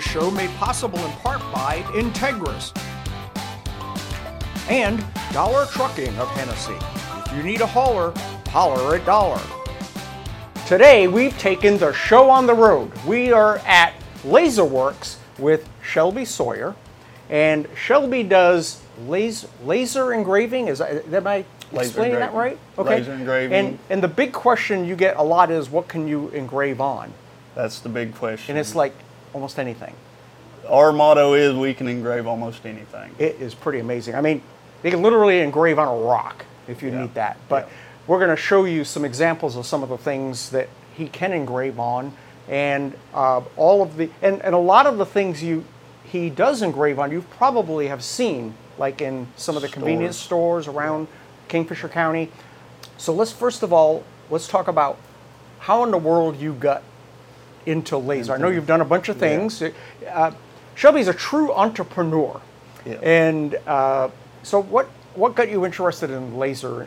Show 0.00 0.30
made 0.30 0.50
possible 0.56 0.98
in 0.98 1.12
part 1.12 1.40
by 1.52 1.82
Integris 1.94 2.76
and 4.68 5.04
Dollar 5.32 5.66
Trucking 5.66 6.16
of 6.18 6.28
Hennessey. 6.30 6.76
If 7.30 7.36
you 7.36 7.42
need 7.42 7.60
a 7.60 7.66
hauler, 7.66 8.12
holler 8.48 8.96
at 8.96 9.04
Dollar. 9.04 9.40
Today 10.66 11.08
we've 11.08 11.36
taken 11.38 11.78
the 11.78 11.92
show 11.92 12.28
on 12.30 12.46
the 12.46 12.54
road. 12.54 12.92
We 13.06 13.32
are 13.32 13.58
at 13.66 13.94
Laserworks 14.22 15.16
with 15.38 15.68
Shelby 15.82 16.24
Sawyer, 16.24 16.74
and 17.30 17.66
Shelby 17.76 18.22
does 18.22 18.82
laser, 19.06 19.48
laser 19.64 20.12
engraving. 20.12 20.68
Is 20.68 20.78
that, 20.78 21.06
am 21.12 21.26
I 21.26 21.44
Laser 21.70 21.88
explaining 21.88 22.18
that 22.18 22.34
right? 22.34 22.58
Laser 22.76 23.12
engraving. 23.12 23.54
And 23.54 23.78
and 23.90 24.02
the 24.02 24.08
big 24.08 24.32
question 24.32 24.84
you 24.84 24.96
get 24.96 25.16
a 25.16 25.22
lot 25.22 25.50
is, 25.50 25.70
what 25.70 25.88
can 25.88 26.08
you 26.08 26.28
engrave 26.28 26.80
on? 26.80 27.12
That's 27.54 27.80
the 27.80 27.88
big 27.88 28.14
question. 28.14 28.52
And 28.52 28.60
it's 28.60 28.74
like 28.74 28.94
almost 29.34 29.58
anything. 29.58 29.94
our 30.68 30.92
motto 30.92 31.32
is 31.32 31.54
we 31.56 31.72
can 31.72 31.88
engrave 31.88 32.26
almost 32.26 32.66
anything. 32.66 33.10
It 33.18 33.36
is 33.40 33.54
pretty 33.54 33.78
amazing. 33.78 34.14
I 34.14 34.20
mean, 34.20 34.42
they 34.82 34.90
can 34.90 35.00
literally 35.00 35.40
engrave 35.40 35.78
on 35.78 35.88
a 35.88 35.96
rock 36.06 36.44
if 36.66 36.82
you 36.82 36.90
Yeah. 36.90 37.00
need 37.02 37.14
that. 37.14 37.38
But 37.48 37.68
Yeah. 37.68 37.74
we're 38.06 38.18
going 38.18 38.28
to 38.30 38.36
show 38.36 38.64
you 38.66 38.84
some 38.84 39.02
examples 39.02 39.56
of 39.56 39.64
some 39.64 39.82
of 39.82 39.88
the 39.88 39.96
things 39.96 40.50
that 40.50 40.68
he 40.94 41.08
can 41.08 41.32
engrave 41.32 41.80
on, 41.80 42.12
and 42.50 42.92
uh, 43.14 43.40
all 43.56 43.80
of 43.82 43.96
the 43.96 44.10
and, 44.20 44.42
and 44.44 44.54
a 44.54 44.58
lot 44.58 44.86
of 44.86 44.98
the 44.98 45.06
things 45.06 45.42
you 45.42 45.64
he 46.04 46.28
does 46.28 46.60
engrave 46.60 46.98
on, 46.98 47.12
you 47.12 47.22
probably 47.38 47.88
have 47.88 48.02
seen, 48.04 48.52
like 48.78 49.00
in 49.00 49.26
some 49.36 49.56
of 49.56 49.62
the 49.62 49.68
convenience 49.68 50.16
stores 50.18 50.66
around 50.68 51.06
Kingfisher 51.48 51.88
County. 51.88 52.30
So 52.98 53.14
let's 53.14 53.32
first 53.32 53.62
of 53.62 53.72
all 53.72 54.02
let's 54.28 54.48
talk 54.48 54.68
about 54.68 54.98
how 55.60 55.82
in 55.84 55.90
the 55.92 55.98
world 55.98 56.36
you 56.36 56.52
got 56.52 56.82
into 57.66 57.98
laser. 57.98 58.34
I 58.34 58.38
know 58.38 58.48
you've 58.48 58.66
done 58.66 58.80
a 58.80 58.84
bunch 58.84 59.08
of 59.08 59.16
things. 59.16 59.62
Uh, 60.10 60.32
Shelby's 60.74 61.08
a 61.08 61.14
true 61.14 61.52
entrepreneur, 61.52 62.40
Yeah. 62.86 62.94
and 63.02 63.56
uh, 63.66 64.08
so 64.42 64.60
what 64.62 64.86
what 65.14 65.34
got 65.34 65.50
you 65.50 65.64
interested 65.66 66.10
in 66.10 66.36
laser? 66.38 66.86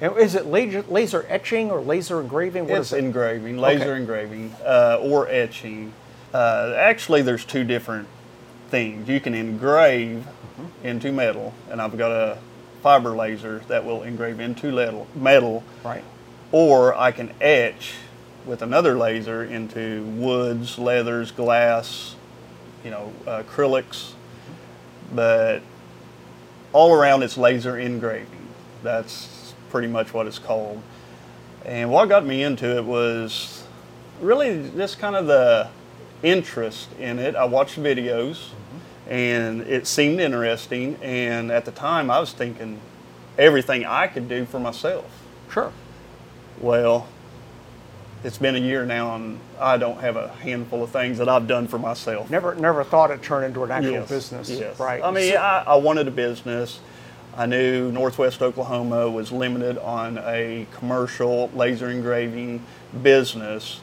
Is 0.00 0.34
it 0.36 0.46
laser, 0.46 0.82
laser 0.88 1.26
etching 1.28 1.70
or 1.70 1.80
laser 1.80 2.20
engraving? 2.20 2.68
What 2.68 2.78
it's 2.78 2.88
is 2.88 2.92
it? 2.94 3.04
engraving, 3.04 3.58
laser 3.58 3.90
Okay. 3.92 3.96
engraving, 4.00 4.54
uh, 4.64 4.98
or 5.02 5.28
etching. 5.28 5.92
Uh, 6.32 6.74
actually, 6.76 7.20
there's 7.22 7.44
two 7.44 7.64
different 7.64 8.06
things. 8.70 9.08
You 9.08 9.20
can 9.20 9.34
engrave 9.34 10.26
Mm-hmm. 10.58 10.86
into 10.88 11.12
metal, 11.12 11.54
and 11.70 11.80
I've 11.80 11.96
got 11.96 12.10
a 12.10 12.38
fiber 12.82 13.10
laser 13.10 13.60
that 13.68 13.84
will 13.84 14.02
engrave 14.02 14.40
into 14.40 14.72
metal, 14.72 15.06
metal 15.14 15.62
right. 15.84 16.02
or 16.50 16.94
I 16.96 17.12
can 17.12 17.30
etch 17.40 17.94
with 18.48 18.62
another 18.62 18.96
laser 18.96 19.44
into 19.44 20.02
woods, 20.16 20.78
leathers, 20.78 21.30
glass, 21.30 22.16
you 22.82 22.90
know, 22.90 23.12
uh, 23.26 23.42
acrylics. 23.42 24.12
But 25.14 25.60
all 26.72 26.94
around 26.94 27.22
it's 27.22 27.36
laser 27.36 27.78
engraving. 27.78 28.48
That's 28.82 29.54
pretty 29.68 29.88
much 29.88 30.14
what 30.14 30.26
it's 30.26 30.38
called. 30.38 30.82
And 31.64 31.90
what 31.90 32.08
got 32.08 32.24
me 32.24 32.42
into 32.42 32.78
it 32.78 32.84
was 32.84 33.64
really 34.20 34.70
just 34.74 34.98
kind 34.98 35.14
of 35.14 35.26
the 35.26 35.68
interest 36.22 36.88
in 36.98 37.18
it. 37.18 37.36
I 37.36 37.44
watched 37.44 37.78
videos 37.78 38.48
and 39.06 39.60
it 39.62 39.86
seemed 39.86 40.20
interesting. 40.20 40.98
And 41.02 41.52
at 41.52 41.66
the 41.66 41.70
time, 41.70 42.10
I 42.10 42.18
was 42.18 42.32
thinking 42.32 42.80
everything 43.36 43.84
I 43.84 44.06
could 44.06 44.26
do 44.26 44.46
for 44.46 44.58
myself. 44.58 45.04
Sure. 45.50 45.72
Well, 46.60 47.06
it's 48.24 48.38
been 48.38 48.56
a 48.56 48.60
year 48.60 48.84
now, 48.84 49.14
and 49.14 49.38
I 49.60 49.76
don't 49.76 50.00
have 50.00 50.16
a 50.16 50.28
handful 50.28 50.82
of 50.82 50.90
things 50.90 51.18
that 51.18 51.28
I've 51.28 51.46
done 51.46 51.68
for 51.68 51.78
myself. 51.78 52.30
Never 52.30 52.54
never 52.54 52.82
thought 52.84 53.10
it 53.10 53.22
turned 53.22 53.46
into 53.46 53.62
an 53.64 53.70
actual 53.70 53.92
Yes, 53.92 54.08
business. 54.08 54.50
yes. 54.50 54.78
Right. 54.80 55.02
I 55.02 55.10
mean, 55.10 55.36
I, 55.36 55.64
I 55.66 55.76
wanted 55.76 56.08
a 56.08 56.10
business. 56.10 56.80
I 57.36 57.46
knew 57.46 57.92
Northwest 57.92 58.42
Oklahoma 58.42 59.08
was 59.08 59.30
limited 59.30 59.78
on 59.78 60.18
a 60.18 60.66
commercial 60.72 61.48
laser 61.54 61.88
engraving 61.88 62.64
business 63.02 63.80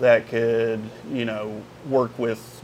that 0.00 0.28
could, 0.28 0.80
you 1.10 1.24
know, 1.24 1.62
work 1.88 2.18
with 2.18 2.62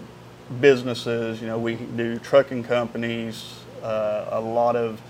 businesses. 0.60 1.40
You 1.40 1.46
know, 1.46 1.58
we 1.58 1.76
do 1.76 2.18
trucking 2.18 2.64
companies, 2.64 3.54
uh, 3.82 4.26
a 4.30 4.40
lot 4.40 4.76
of 4.76 5.00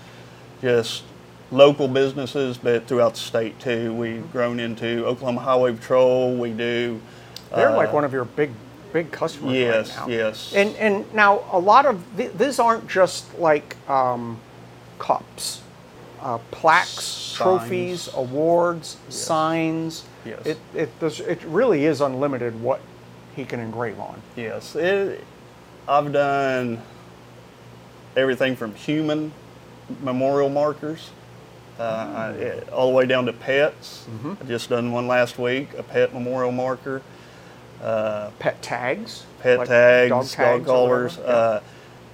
just 0.61 1.03
local 1.51 1.87
businesses, 1.87 2.57
but 2.57 2.87
throughout 2.87 3.13
the 3.13 3.19
state 3.19 3.59
too. 3.59 3.93
We've 3.93 4.29
grown 4.31 4.59
into 4.59 5.05
Oklahoma 5.05 5.41
Highway 5.41 5.73
Patrol. 5.73 6.35
We 6.35 6.51
do. 6.51 7.01
They're 7.53 7.69
uh, 7.71 7.75
like 7.77 7.93
one 7.93 8.03
of 8.03 8.13
your 8.13 8.25
big 8.25 8.51
big 8.93 9.11
customers 9.11 9.53
Yes, 9.53 9.97
right 9.97 10.09
yes. 10.09 10.53
And 10.53 10.75
and 10.77 11.11
now 11.13 11.43
a 11.51 11.59
lot 11.59 11.85
of 11.85 12.03
th- 12.17 12.33
these 12.33 12.59
aren't 12.59 12.87
just 12.87 13.37
like 13.39 13.75
um, 13.89 14.39
cups, 14.97 15.61
uh, 16.21 16.37
plaques, 16.51 17.03
Signs. 17.03 17.37
trophies, 17.37 18.09
awards, 18.13 18.97
signs. 19.09 20.03
Yes. 20.25 20.45
It 20.45 20.57
it 20.73 20.99
does, 20.99 21.19
it 21.19 21.43
really 21.43 21.85
is 21.85 22.01
unlimited 22.01 22.61
what 22.61 22.81
he 23.35 23.45
can 23.45 23.59
engrave 23.59 23.99
on. 23.99 24.21
Yes, 24.35 24.75
it, 24.75 25.23
I've 25.87 26.11
done 26.11 26.81
everything 28.15 28.55
from 28.55 28.75
human 28.75 29.31
memorial 30.01 30.49
markers 30.49 31.09
uh, 31.79 31.83
I- 31.83 32.61
all 32.71 32.87
the 32.89 32.93
way 32.95 33.05
down 33.05 33.25
to 33.25 33.33
pets. 33.33 34.05
I 34.41 34.43
just 34.45 34.69
done 34.69 34.91
one 34.91 35.07
last 35.07 35.39
week, 35.39 35.69
a 35.77 35.83
pet 35.83 36.13
memorial 36.13 36.51
marker, 36.51 37.01
Pet 37.81 38.61
tags, 38.61 39.25
pet 39.41 39.59
like 39.59 39.67
tags, 39.67 40.09
dog 40.09 40.21
dog, 40.23 40.29
tags, 40.31 40.61
or 40.63 40.65
collars. 40.65 41.17
Yeah. 41.17 41.25
Uh, 41.25 41.59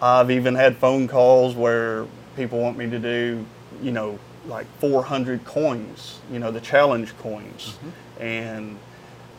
I've 0.02 0.30
even 0.31 0.56
had 0.56 0.78
phone 0.78 1.08
calls 1.08 1.56
where 1.56 2.06
people 2.36 2.59
want 2.59 2.78
me 2.78 2.90
to 2.90 3.00
do, 3.00 3.46
you 3.81 3.92
know, 3.92 4.20
like 4.48 4.68
400 4.80 5.44
coins, 5.46 6.20
you 6.32 6.38
know, 6.38 6.52
the 6.52 6.62
challenge 6.62 7.18
coins. 7.18 7.78
Mm-hmm. 7.80 8.22
And 8.22 8.78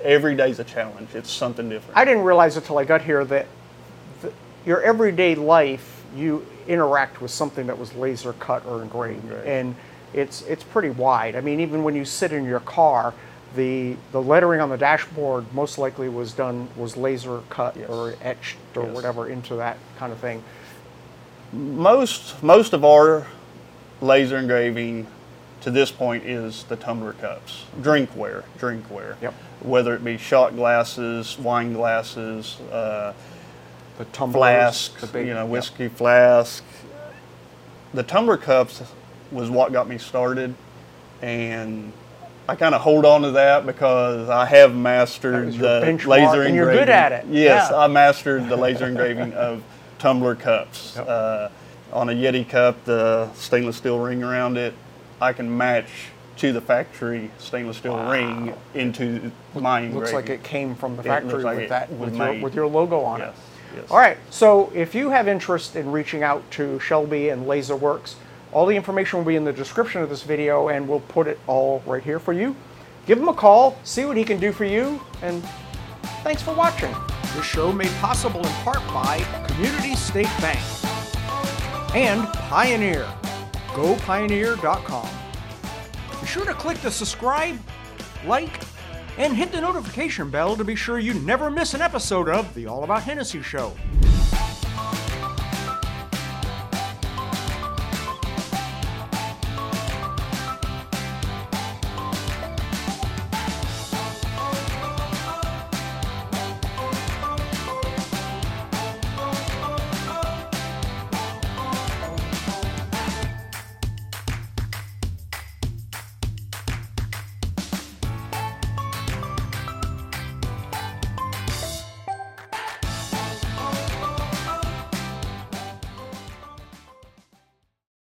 every 0.03 0.35
day's 0.35 0.59
a 0.59 0.65
challenge. 0.65 1.11
It's 1.15 1.31
something 1.31 1.69
different. 1.69 1.97
I 1.97 2.05
didn't 2.05 2.25
realize 2.25 2.57
until 2.57 2.79
I 2.79 2.85
got 2.85 3.03
here 3.03 3.25
that 3.27 3.47
th- 4.23 4.35
your 4.65 4.83
everyday 4.83 5.35
life 5.37 6.03
you 6.17 6.45
interact 6.67 7.21
with 7.21 7.31
something 7.31 7.67
that 7.69 7.79
was 7.79 7.95
laser 7.95 8.33
cut 8.35 8.65
or 8.67 8.83
engraved, 8.83 9.31
Right. 9.31 9.47
and 9.47 9.77
it's 10.17 10.43
it's 10.43 10.65
pretty 10.65 10.91
wide. 10.91 11.37
I 11.37 11.41
mean, 11.41 11.61
even 11.61 11.85
when 11.85 11.95
you 11.95 12.05
sit 12.05 12.33
in 12.33 12.45
your 12.45 12.61
car, 12.61 13.15
the 13.55 13.97
the 14.13 14.21
lettering 14.21 14.61
on 14.61 14.71
the 14.71 14.77
dashboard 14.79 15.45
most 15.55 15.79
likely 15.79 16.09
was 16.09 16.33
done 16.33 16.69
was 16.77 16.97
laser 16.97 17.43
cut 17.51 17.77
Yes. 17.77 17.89
or 17.89 18.15
etched 18.23 18.57
or 18.75 18.85
Yes. 18.85 18.95
whatever 18.95 19.29
into 19.29 19.55
that 19.57 19.77
kind 19.99 20.13
of 20.13 20.19
thing. 20.19 20.43
most 21.53 22.43
most 22.43 22.73
of 22.73 22.85
our 22.85 23.27
laser 24.01 24.37
engraving 24.37 25.07
to 25.61 25.71
this 25.71 25.91
point 25.91 26.25
is 26.25 26.65
the 26.65 26.77
tumbler 26.77 27.13
cups, 27.15 27.65
drinkware, 27.81 28.43
drinkware. 28.59 29.17
Yep. 29.23 29.35
Whether 29.63 29.95
it 29.95 30.05
be 30.05 30.19
shot 30.19 30.55
glasses, 30.55 31.39
wine 31.39 31.73
glasses, 31.73 32.59
uh, 32.71 33.15
The 33.99 34.05
tumblers, 34.07 34.39
flasks, 34.39 35.01
the 35.01 35.07
big, 35.07 35.27
you 35.27 35.35
know, 35.35 35.43
yep. 35.45 35.49
whiskey 35.49 35.89
flask. 35.89 36.63
The 37.95 38.03
tumbler 38.03 38.37
cups 38.37 38.83
was 39.33 39.51
what 39.51 39.73
got 39.73 39.89
me 39.89 39.99
started, 39.99 40.55
and 41.23 41.93
I 42.49 42.55
kind 42.55 42.75
of 42.75 42.81
hold 42.81 43.05
on 43.05 43.23
to 43.23 43.31
that 43.33 43.67
because 43.67 44.29
I 44.29 44.47
have 44.47 44.75
mastered 44.75 45.53
the 45.55 45.81
laser 45.81 45.83
and 45.83 45.89
engraving. 45.89 46.55
you're 46.55 46.73
good 46.73 46.89
at 46.89 47.13
it. 47.13 47.27
Yes, 47.29 47.69
Yeah. 47.71 47.77
I 47.79 47.87
mastered 47.89 48.49
the 48.49 48.57
laser 48.57 48.87
engraving 48.87 49.33
of 49.33 49.63
tumbler 49.99 50.35
cups. 50.35 50.95
Yep. 50.97 51.07
Uh, 51.09 51.49
on 51.93 52.09
a 52.09 52.13
Yeti 52.13 52.49
cup, 52.49 52.85
the 52.85 53.33
stainless 53.35 53.77
steel 53.77 53.99
ring 53.99 54.23
around 54.23 54.57
it, 54.59 54.75
I 55.21 55.33
can 55.33 55.57
match 55.57 56.09
to 56.37 56.53
the 56.53 56.61
factory 56.61 57.31
stainless 57.39 57.79
steel 57.79 57.97
ring 58.11 58.53
into 58.75 59.33
my 59.55 59.81
engraving. 59.81 59.95
Looks 59.99 60.13
like 60.13 60.29
it 60.29 60.43
came 60.43 60.75
from 60.75 60.97
the 60.97 61.03
factory 61.03 61.43
like 61.43 61.57
with 61.59 61.69
that 61.71 61.91
with 61.91 62.15
your, 62.15 62.41
with 62.41 62.55
your 62.55 62.67
logo 62.67 63.01
on 63.01 63.21
Yes, 63.21 63.31
it. 63.75 63.77
yes. 63.79 63.91
All 63.91 63.97
right. 63.99 64.19
So 64.31 64.71
if 64.75 64.95
you 64.95 65.11
have 65.11 65.27
interest 65.29 65.75
in 65.77 65.91
reaching 65.91 66.23
out 66.23 66.49
to 66.53 66.79
Shelby 66.81 67.31
and 67.31 67.47
LaserWorks, 67.47 68.17
all 68.57 68.65
the 68.65 68.75
information 68.75 69.19
will 69.19 69.27
be 69.27 69.37
in 69.37 69.45
the 69.45 69.53
description 69.53 70.01
of 70.01 70.09
this 70.09 70.23
video, 70.23 70.69
and 70.69 70.89
we'll 70.89 71.01
put 71.01 71.27
it 71.27 71.39
all 71.47 71.83
right 71.85 72.03
here 72.03 72.19
for 72.19 72.33
you. 72.33 72.57
Give 73.05 73.19
him 73.19 73.29
a 73.29 73.35
call, 73.35 73.77
see 73.85 74.07
what 74.07 74.17
he 74.17 74.25
can 74.25 74.41
do 74.41 74.51
for 74.51 74.65
you, 74.65 74.99
and 75.21 75.45
thanks 76.23 76.41
for 76.41 76.55
watching. 76.55 76.95
This 77.35 77.45
show 77.45 77.71
made 77.71 77.91
possible 78.01 78.41
in 78.41 78.53
part 78.65 78.79
by 78.95 79.19
Community 79.47 79.95
State 79.95 80.31
Bank 80.41 80.59
and 81.95 82.27
Pioneer. 82.49 83.07
GoPioneer.com. 83.75 85.09
Be 86.23 86.27
sure 86.27 86.47
to 86.47 86.55
click 86.55 86.79
the 86.79 86.91
subscribe, 86.91 87.59
like, 88.25 88.59
and 89.19 89.37
hit 89.37 89.53
the 89.53 89.61
notification 89.61 90.31
bell 90.31 90.57
to 90.57 90.65
be 90.65 90.75
sure 90.75 90.99
you 90.99 91.13
never 91.13 91.51
miss 91.51 91.75
an 91.75 91.83
episode 91.83 92.31
of 92.31 92.55
The 92.55 92.65
All 92.65 92.85
About 92.85 93.03
Hennessey 93.03 93.43
Show. 93.43 93.75